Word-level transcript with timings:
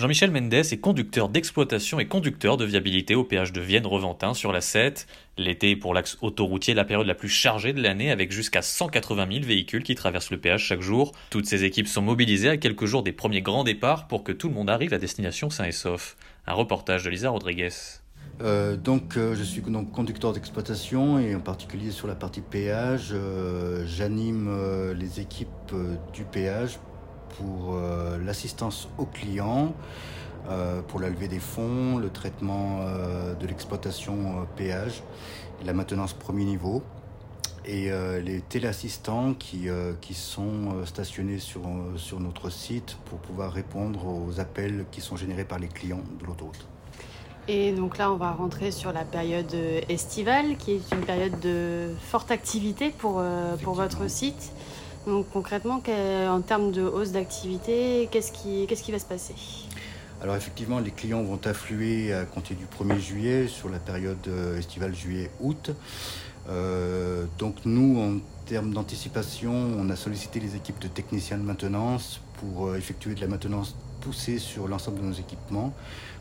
Jean-Michel 0.00 0.30
Mendes 0.30 0.54
est 0.54 0.80
conducteur 0.80 1.28
d'exploitation 1.28 2.00
et 2.00 2.06
conducteur 2.06 2.56
de 2.56 2.64
viabilité 2.64 3.14
au 3.14 3.22
péage 3.22 3.52
de 3.52 3.60
Vienne-Reventin 3.60 4.32
sur 4.32 4.50
la 4.50 4.62
7. 4.62 5.06
L'été 5.36 5.72
est 5.72 5.76
pour 5.76 5.92
l'axe 5.92 6.16
autoroutier 6.22 6.72
la 6.72 6.86
période 6.86 7.06
la 7.06 7.14
plus 7.14 7.28
chargée 7.28 7.74
de 7.74 7.82
l'année 7.82 8.10
avec 8.10 8.32
jusqu'à 8.32 8.62
180 8.62 9.28
000 9.30 9.44
véhicules 9.44 9.82
qui 9.82 9.94
traversent 9.94 10.30
le 10.30 10.40
péage 10.40 10.64
chaque 10.64 10.80
jour. 10.80 11.12
Toutes 11.28 11.44
ces 11.44 11.64
équipes 11.64 11.86
sont 11.86 12.00
mobilisées 12.00 12.48
à 12.48 12.56
quelques 12.56 12.86
jours 12.86 13.02
des 13.02 13.12
premiers 13.12 13.42
grands 13.42 13.62
départs 13.62 14.08
pour 14.08 14.24
que 14.24 14.32
tout 14.32 14.48
le 14.48 14.54
monde 14.54 14.70
arrive 14.70 14.94
à 14.94 14.98
destination 14.98 15.50
sain 15.50 15.66
et 15.66 15.72
sauf. 15.72 16.16
Un 16.46 16.54
reportage 16.54 17.04
de 17.04 17.10
Lisa 17.10 17.28
Rodriguez. 17.28 17.68
Euh, 18.40 18.78
donc, 18.78 19.18
euh, 19.18 19.34
je 19.34 19.42
suis 19.42 19.60
donc 19.60 19.92
conducteur 19.92 20.32
d'exploitation 20.32 21.18
et 21.18 21.34
en 21.34 21.40
particulier 21.40 21.90
sur 21.90 22.06
la 22.06 22.14
partie 22.14 22.40
péage, 22.40 23.10
euh, 23.12 23.84
j'anime 23.86 24.48
les 24.94 25.20
équipes 25.20 25.74
du 26.14 26.24
péage 26.24 26.78
pour 27.36 27.74
euh, 27.74 28.18
l'assistance 28.24 28.88
aux 28.98 29.06
clients, 29.06 29.74
euh, 30.48 30.82
pour 30.82 31.00
la 31.00 31.08
levée 31.08 31.28
des 31.28 31.38
fonds, 31.38 31.98
le 31.98 32.10
traitement 32.10 32.80
euh, 32.82 33.34
de 33.34 33.46
l'exploitation 33.46 34.46
péage, 34.56 35.02
la 35.64 35.72
maintenance 35.72 36.12
premier 36.12 36.44
niveau 36.44 36.82
et 37.66 37.90
les 38.24 38.40
téléassistants 38.40 39.34
qui, 39.34 39.68
qui 40.00 40.14
sont 40.14 40.82
stationnés 40.86 41.38
sur, 41.38 41.60
sur 41.96 42.18
notre 42.18 42.48
site 42.48 42.96
pour 43.04 43.18
pouvoir 43.18 43.52
répondre 43.52 44.06
aux 44.06 44.40
appels 44.40 44.86
qui 44.90 45.02
sont 45.02 45.14
générés 45.14 45.44
par 45.44 45.58
les 45.58 45.68
clients 45.68 46.00
de 46.18 46.24
l'autoroute. 46.24 46.66
Et 47.48 47.72
donc 47.72 47.98
là, 47.98 48.10
on 48.10 48.16
va 48.16 48.32
rentrer 48.32 48.70
sur 48.70 48.94
la 48.94 49.04
période 49.04 49.54
estivale, 49.90 50.56
qui 50.56 50.72
est 50.72 50.92
une 50.92 51.04
période 51.04 51.38
de 51.40 51.90
forte 52.00 52.30
activité 52.30 52.88
pour, 52.88 53.22
pour 53.62 53.74
votre 53.74 54.08
site. 54.08 54.52
Donc 55.06 55.26
concrètement, 55.32 55.82
en 56.28 56.40
termes 56.40 56.72
de 56.72 56.82
hausse 56.82 57.12
d'activité, 57.12 58.08
qu'est-ce 58.10 58.32
qui, 58.32 58.92
va 58.92 58.98
se 58.98 59.04
passer? 59.04 59.34
Alors 60.22 60.36
effectivement, 60.36 60.80
les 60.80 60.90
clients 60.90 61.22
vont 61.22 61.40
affluer 61.44 62.12
à 62.12 62.26
compter 62.26 62.54
du 62.54 62.66
1er 62.66 62.98
juillet 62.98 63.48
sur 63.48 63.70
la 63.70 63.78
période 63.78 64.18
euh, 64.28 64.58
estivale 64.58 64.94
juillet-août. 64.94 65.70
Euh, 66.50 67.24
donc 67.38 67.56
nous, 67.64 67.98
en 67.98 68.18
termes 68.44 68.74
d'anticipation, 68.74 69.52
on 69.78 69.88
a 69.88 69.96
sollicité 69.96 70.38
les 70.38 70.56
équipes 70.56 70.78
de 70.78 70.88
techniciens 70.88 71.38
de 71.38 71.42
maintenance 71.42 72.20
pour 72.38 72.66
euh, 72.66 72.76
effectuer 72.76 73.14
de 73.14 73.20
la 73.22 73.28
maintenance 73.28 73.74
poussée 74.02 74.38
sur 74.38 74.68
l'ensemble 74.68 75.00
de 75.00 75.06
nos 75.06 75.14
équipements, 75.14 75.72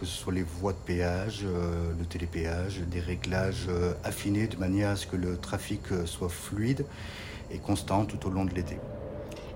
que 0.00 0.06
ce 0.06 0.16
soit 0.16 0.32
les 0.32 0.42
voies 0.42 0.72
de 0.72 0.78
péage, 0.78 1.44
le 1.44 2.04
télépéage, 2.04 2.80
des 2.80 3.00
réglages 3.00 3.68
affinés 4.04 4.46
de 4.46 4.56
manière 4.56 4.90
à 4.90 4.96
ce 4.96 5.06
que 5.06 5.16
le 5.16 5.38
trafic 5.38 5.80
soit 6.04 6.28
fluide 6.28 6.84
et 7.52 7.58
constant 7.58 8.04
tout 8.04 8.26
au 8.26 8.30
long 8.30 8.44
de 8.44 8.54
l'été. 8.54 8.78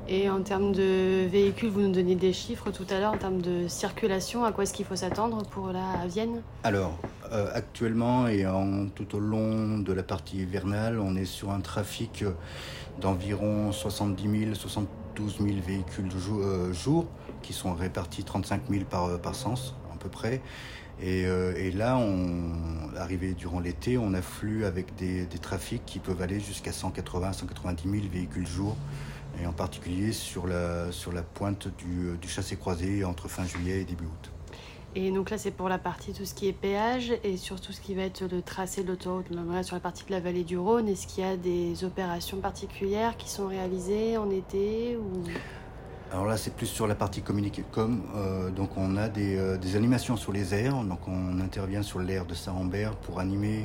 Et 0.09 0.31
en 0.31 0.41
termes 0.43 0.73
de 0.73 1.27
véhicules, 1.27 1.69
vous 1.69 1.81
nous 1.81 1.93
donnez 1.93 2.15
des 2.15 2.33
chiffres 2.33 2.71
tout 2.71 2.87
à 2.91 3.01
l'heure 3.01 3.15
en 3.15 3.19
termes 3.19 3.41
de 3.41 3.67
circulation. 3.67 4.45
À 4.45 4.53
quoi 4.53 4.63
est-ce 4.63 4.73
qu'il 4.73 4.87
faut 4.87 4.95
s'attendre 4.95 5.43
pour 5.51 5.69
la 5.69 6.07
Vienne? 6.07 6.43
Alors, 6.63 6.97
euh, 7.33 7.51
actuellement 7.53 8.29
et 8.29 8.47
en, 8.47 8.87
tout 8.87 9.17
au 9.17 9.19
long 9.19 9.79
de 9.79 9.93
la 9.93 10.05
partie 10.05 10.37
hivernale, 10.37 11.01
on 11.01 11.17
est 11.17 11.25
sur 11.25 11.51
un 11.51 11.61
trafic 11.61 12.25
d'environ 13.01 13.73
70 13.73 14.41
000, 14.45 14.55
72 14.55 15.39
000 15.41 15.51
véhicules 15.67 16.09
euh, 16.31 16.73
jour, 16.73 17.07
qui 17.43 17.53
sont 17.53 17.75
répartis 17.75 18.23
35 18.23 18.63
000 18.71 18.85
par, 18.89 19.19
par 19.21 19.35
sens 19.35 19.75
à 19.93 19.97
peu 19.99 20.09
près. 20.09 20.41
Euh, 21.03 21.55
et, 21.57 21.71
là, 21.71 21.99
on, 21.99 22.95
arrivé 22.97 23.35
durant 23.35 23.61
l'été, 23.61 23.99
on 23.99 24.15
afflue 24.15 24.65
avec 24.65 24.95
des, 24.97 25.27
trafics 25.41 25.85
qui 25.85 25.99
peuvent 25.99 26.23
aller 26.23 26.41
jusqu'à 26.41 26.73
180 26.73 27.33
190 27.33 27.91
000 27.91 28.05
véhicules 28.11 28.47
jour, 28.47 28.77
et 29.41 29.47
en 29.47 29.53
particulier 29.53 30.13
sur 30.13 30.47
la, 30.47 30.91
sur 30.93 31.13
la 31.13 31.23
pointe 31.23 31.69
du, 31.77 32.17
du 32.21 32.29
chassé-croisé 32.29 33.05
entre 33.05 33.29
fin 33.29 33.45
juillet 33.45 33.83
et 33.83 33.85
début 33.85 34.05
août. 34.05 34.31
Et 34.99 35.11
donc 35.11 35.29
là, 35.29 35.37
c'est 35.37 35.51
pour 35.51 35.69
la 35.69 35.77
partie 35.77 36.15
tout 36.15 36.25
ce 36.25 36.33
qui 36.33 36.49
est 36.49 36.55
péage 36.55 37.13
et 37.23 37.37
sur 37.37 37.61
tout 37.61 37.73
ce 37.73 37.83
qui 37.83 37.95
va 37.95 38.03
être 38.05 38.25
le 38.25 38.41
tracé 38.41 38.83
de 38.83 38.89
l'autoroute, 38.89 39.27
sur 39.63 39.77
la 39.77 39.81
partie 39.81 40.07
de 40.07 40.11
la 40.11 40.21
vallée 40.21 40.43
du 40.43 40.57
Rhône. 40.57 40.89
Est-ce 40.89 41.07
qu'il 41.07 41.23
y 41.23 41.27
a 41.27 41.37
des 41.37 41.85
opérations 41.85 42.39
particulières 42.39 43.19
qui 43.19 43.29
sont 43.29 43.47
réalisées 43.47 44.17
en 44.17 44.31
été 44.31 44.97
ou... 44.97 45.23
Alors 46.13 46.27
là, 46.27 46.37
c'est 46.37 46.55
plus 46.55 46.67
sur 46.67 46.87
la 46.87 46.95
partie 46.95 47.21
communiquée 47.21 47.65
com. 47.73 48.03
Euh, 48.15 48.51
donc 48.51 48.77
on 48.77 48.97
a 48.97 49.09
euh, 49.09 49.57
des, 49.57 49.77
animations 49.77 50.17
sur 50.17 50.33
les 50.33 50.55
airs. 50.55 50.83
Donc 50.85 51.01
on 51.09 51.41
intervient 51.41 51.83
sur 51.83 51.99
l'air 51.99 52.27
de 52.27 52.35
Saint-Rambert 52.35 52.95
pour 52.97 53.19
animer 53.19 53.65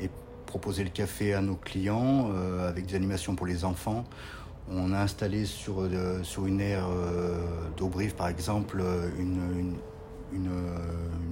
et 0.00 0.08
proposer 0.46 0.84
le 0.84 0.90
café 0.90 1.34
à 1.34 1.40
nos 1.40 1.56
clients 1.56 2.30
euh, 2.32 2.68
avec 2.68 2.86
des 2.86 2.94
animations 2.94 3.34
pour 3.34 3.46
les 3.46 3.64
enfants. 3.64 4.04
On 4.70 4.92
a 4.92 4.98
installé 4.98 5.44
sur, 5.44 5.86
sur 6.22 6.46
une 6.46 6.58
aire 6.62 6.88
d'Aubrive, 7.76 8.14
par 8.14 8.28
exemple, 8.28 8.82
une, 9.18 9.76
une, 10.32 10.46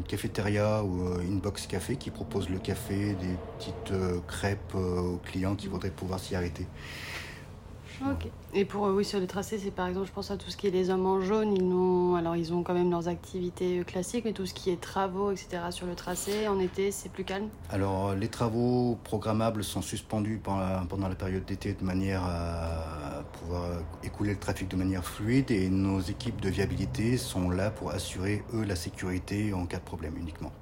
cafétéria 0.06 0.84
ou 0.84 1.18
une 1.22 1.40
box 1.40 1.66
café 1.66 1.96
qui 1.96 2.10
propose 2.10 2.50
le 2.50 2.58
café, 2.58 3.14
des 3.14 3.36
petites 3.56 3.94
crêpes 4.26 4.74
aux 4.74 5.18
clients 5.24 5.54
qui 5.54 5.68
voudraient 5.68 5.88
pouvoir 5.88 6.20
s'y 6.20 6.36
arrêter. 6.36 6.66
Ok. 8.10 8.28
Et 8.54 8.64
pour 8.64 8.86
euh, 8.86 8.92
oui 8.92 9.04
sur 9.04 9.20
le 9.20 9.26
tracé, 9.26 9.58
c'est 9.58 9.70
par 9.70 9.86
exemple, 9.86 10.06
je 10.06 10.12
pense 10.12 10.30
à 10.30 10.36
tout 10.36 10.50
ce 10.50 10.56
qui 10.56 10.66
est 10.66 10.70
les 10.70 10.90
hommes 10.90 11.06
en 11.06 11.20
jaune. 11.20 11.54
Ils 11.56 11.72
ont 11.72 12.16
alors 12.16 12.36
ils 12.36 12.52
ont 12.52 12.62
quand 12.62 12.74
même 12.74 12.90
leurs 12.90 13.08
activités 13.08 13.80
euh, 13.80 13.84
classiques, 13.84 14.24
mais 14.24 14.32
tout 14.32 14.46
ce 14.46 14.54
qui 14.54 14.70
est 14.70 14.80
travaux, 14.80 15.30
etc. 15.30 15.62
sur 15.70 15.86
le 15.86 15.94
tracé 15.94 16.48
en 16.48 16.58
été, 16.58 16.90
c'est 16.90 17.10
plus 17.10 17.24
calme? 17.24 17.48
Alors 17.70 18.14
les 18.14 18.28
travaux 18.28 18.98
programmables 19.04 19.62
sont 19.62 19.82
suspendus 19.82 20.40
pendant 20.42 21.08
la, 21.08 21.14
période 21.14 21.44
d'été 21.44 21.74
de 21.74 21.84
manière 21.84 22.22
à 22.24 23.22
pouvoir 23.38 23.64
écouler 24.02 24.32
le 24.32 24.38
trafic 24.38 24.68
de 24.68 24.76
manière 24.76 25.04
fluide 25.04 25.50
et 25.50 25.68
nos 25.68 26.00
équipes 26.00 26.40
de 26.40 26.48
viabilité 26.48 27.16
sont 27.16 27.50
là 27.50 27.70
pour 27.70 27.90
assurer 27.90 28.42
eux 28.54 28.64
la 28.64 28.76
sécurité 28.76 29.52
en 29.52 29.66
cas 29.66 29.78
de 29.78 29.82
problème 29.82 30.16
uniquement. 30.16 30.52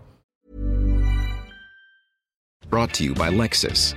Brought 2.68 2.92
to 2.92 3.04
you 3.04 3.14
by 3.14 3.30
Lexus. 3.30 3.96